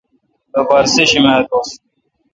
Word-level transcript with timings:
لوپارہ 0.51 0.87
سیشمہ 0.95 1.33
دوس 1.49 1.69